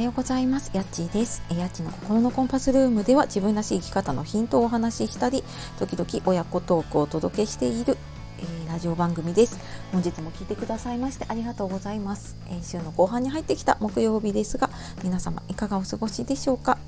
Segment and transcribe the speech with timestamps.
[0.00, 0.70] はようございます。
[0.72, 1.42] やっちーです。
[1.54, 5.44] やっちの心のコンパスルームでは自分らしい生き方のヒントをお話ししたり
[5.78, 7.98] 時々親子トークをお届けしている、
[8.38, 9.60] えー、ラジオ番組です。
[9.92, 14.70] 本日も聞いてくださいましてありがとうございます、えー、週の後半に入ってきた木曜日ですが
[15.04, 16.78] 皆様いかがお過ごしでしょうか、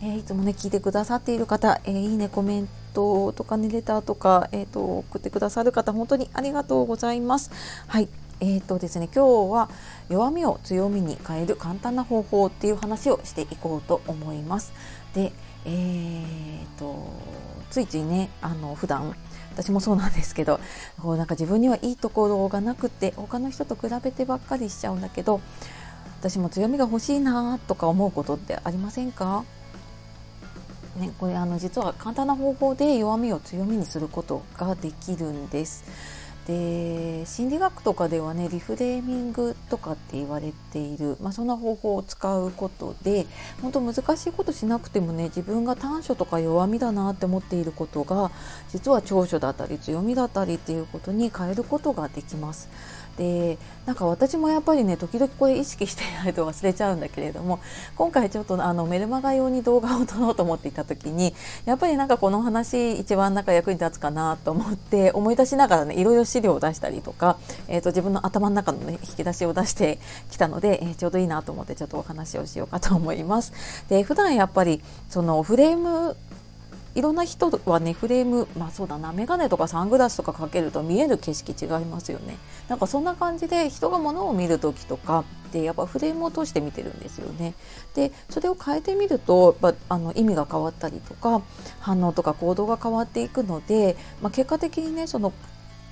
[0.00, 7.50] えー、いつもね聞いてくださっている方、えいいねコメントとかねレターとか、えーと送ってくださる方本当にありがとうございます。
[7.86, 8.08] はい。
[8.44, 9.70] えーとですね、今日は
[10.08, 14.72] 弱みを強みに変える簡単な方法っていう話をしていこうと思います。
[15.14, 15.30] で、
[15.64, 17.08] えーと、
[17.70, 19.14] ついついねあの普段
[19.52, 20.58] 私もそうなんですけど
[21.00, 25.40] こうなんか自分にはいいところがなくて他の人と比べてばっかりしちゃうんだけど
[26.18, 29.44] 私も強みが欲しいなとか思うことってありませんか？
[30.98, 35.84] ね、これあの実は簡単な方法で弱みを強みにすることができるんです。
[36.46, 43.26] で心理学とかではねリフレーミングとかって言われている、まあ、そんな方法を使うことで
[43.60, 48.32] 本当難しいことしなくてもね自分が短所とか弱みだなって思っていることが
[48.70, 52.68] 実は長所だったり強みだったりっていうことに変えることができます。
[53.16, 57.60] でなんか私もやっぱりね時々これ意識してないと忘れちゃうんだけれども
[57.96, 67.38] 今回ちょっとあのメルマガ用に動画を撮ろうと思っていた時にやっぱりなんかこの話一番なんか役に立つかなと思って思い出しながらねいろいろ資料を出したりとか、
[67.68, 69.98] えーと、自分の頭の中の、ね、引き出しを出して
[70.30, 73.52] きたので、えー、ちょうどいいなと思ってちょっとお話をしようかと思います。
[73.88, 76.16] で普段やっぱりそのフレーム
[76.94, 82.36] いろんな人はねフレームまあそうだな眼鏡とかサングラスとかかけると見える景色違いますよね
[82.68, 87.54] なんかそんな感じで人が物を見る時とかってやっぱフレームを通して見てるんですよね
[87.94, 91.42] でそれを変えてみるとやっぱあの意味が変わったりとか
[91.80, 95.32] 反応とか行動が変わっていくので、まあ、結果的にねその、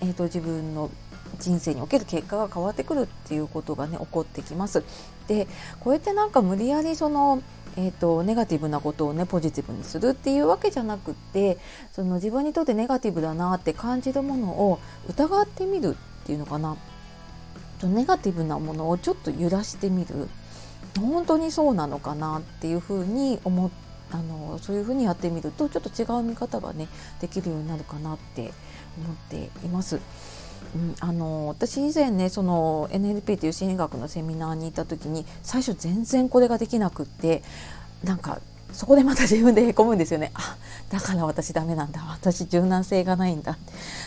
[0.02, 0.90] えーと、自分の
[1.38, 4.82] 人生における結果が変わってくるっていうことがね起こってきます。
[5.28, 5.46] で
[5.78, 7.40] こうやってなんか無理やりその
[7.82, 11.56] えーと、ネガティブなことをねポジティブにするっていうわけじゃなくって
[11.92, 16.76] その自分にとってネガティブだなって感じるものを疑ってみるっていうのかな
[17.82, 20.28] ネガティブなものをちょっと揺らしてみる
[20.98, 23.70] 本当にそうなのかなっていうふうに思
[24.12, 26.88] あのそういうふうにやってみるとちょっと違う見方がね
[27.20, 28.52] できるようになるかなって
[28.98, 30.00] 思っています。
[31.00, 37.42] あの私以前ねその NLP という心理学のセミナーに行った時に最初全然これができなくって
[38.04, 38.40] なんか
[38.72, 40.30] そこでまた自分でへこむんですよね。
[40.34, 40.56] あ
[40.90, 42.00] だから私ダメなんだ。
[42.10, 43.58] 私柔軟性がないんだ。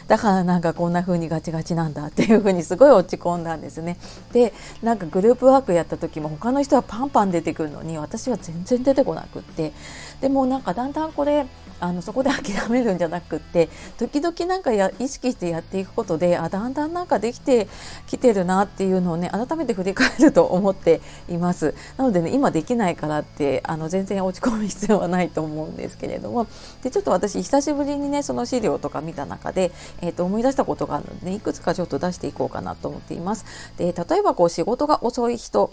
[0.08, 3.98] だからなんかこんな風にガチガチなんだっていう風にすごい落ち込んだんですね。
[4.32, 9.74] でなんかグループワークやった時も他の人はパンパン出てくるのに私は全然出てこなくって。
[10.22, 11.46] でもなんかだんだんこれ
[11.80, 17.68] あのそこで諦めるんじゃなくて時々なんかや意識してやっていくことであだんだんなんかできて
[18.08, 21.76] きてるなっていうのをね改めて振り返ると思っています。
[21.98, 26.48] なのでね今できないからってあの全然落ち込む必要はないと思うんですけれども。
[26.84, 33.46] でちょっと私久しぶりにねその資料とか見た中で、えー、と思い出したことがあるので、ね、いくつかちょっと出していこうかなと思っています。
[33.78, 35.72] で例えばこう仕事が遅い人。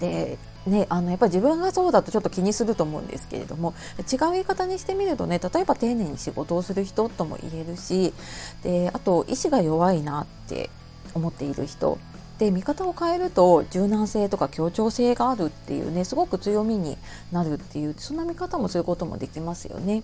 [0.00, 3.74] でね、あのやっぱり自分がそうだとちょっと気にすると思うんですけれども
[4.10, 8.14] 違う言い方にしてみるとね例えば丁寧に仕事をする人とも言えるし
[8.62, 10.70] であと意志が弱いなって
[11.12, 11.98] 思っている人
[12.38, 16.96] で見方を変えると柔軟性とか協調性があるっていうねすごく強みに
[17.30, 20.02] なるっていうそんな見方もすることもできますよね。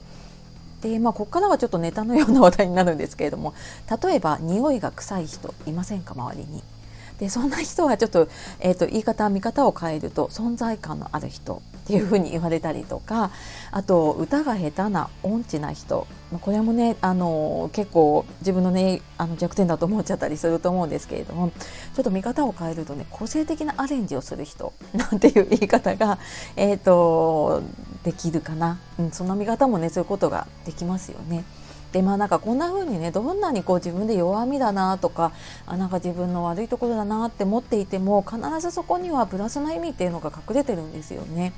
[0.82, 3.54] でまあここからはちょっとネタのような話題になるんですけれども
[4.02, 6.14] 例えば匂いが臭い人いませんか？
[6.14, 6.62] 周りに。
[7.18, 8.28] でそんな人はちょっと,、
[8.60, 13.30] えーと、言い方見方を変えると存在感のある人っていうふうに言われたりとか
[13.72, 16.06] あと歌が下手な音痴な人
[16.40, 21.50] これもねあの結構自分のねあの弱点だと思っちゃったりすると思うんですけれども
[21.94, 26.18] ちょっと見方を変えるとね個性的なアレンジをする人 なんていう言い方が、
[26.56, 27.62] えーと
[28.04, 31.44] できるかな、うん、そんな見方もねそういうことができますよね。
[31.92, 35.32] でまあなんかこんな風にねどんなにこう自分で弱みだなとか
[35.66, 41.52] あなんか自分の悪いところだなって思っていても必ずそこにはプラスの意味っていうのが隠れてるんですよね。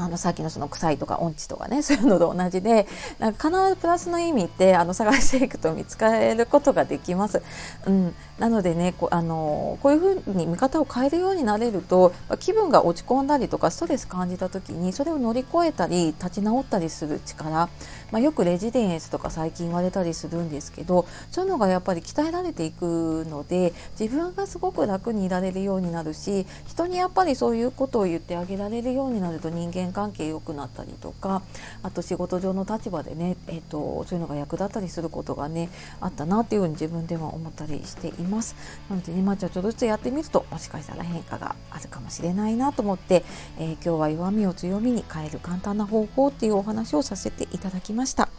[0.00, 2.86] あのさっきのその臭いとか音痴とかね そういうのと同じで
[3.18, 7.42] なんか必ずプラスの意味ってあの探していくと見つかることができます。
[7.86, 17.68] うん、なのでねこあのこういうふうに見方を変えるようになれると気分が落ち込んだりとかストレス感じた時にそれを乗り越えたり立ち直ったりする力、ま
[18.14, 31.42] あ、よくレジデンスとか最近言われたりするんですけどそういうのがやっぱり鍛えられていくので自分がすごく楽にいられるようになるし人にやっぱりそういうことを言ってあげられるようになると人間間関係良くなったりとか
[31.82, 35.68] あと仕事上の立場でね、えーと、そういうのが役立ったりすることがね
[36.00, 38.56] あったなっていうふうに自分では思ったりしています。
[38.88, 43.24] なのでねまあちょっとずつやってみるともしかしたら変化があるかもしれないなと思って、
[43.58, 48.29] えー、今日は弱みを強みに変える簡単な方法っていうお話をさせていただきました、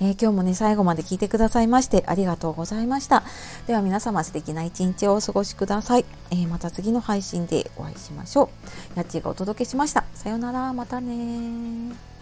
[0.00, 3.22] えー、今日もね最後まで聞いてくださいましてありがとうございました。
[3.66, 8.50] では皆様素敵な一日をお過ごしください、えー、また次の配信でお会いしましょ
[8.94, 8.96] う。
[8.96, 10.04] やっちがお届けしました。
[10.14, 10.72] さようなら。
[10.72, 12.15] またね